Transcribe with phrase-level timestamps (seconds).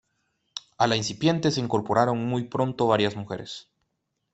[0.79, 3.69] A la incipiente se incorporaron muy pronto varias mujeres.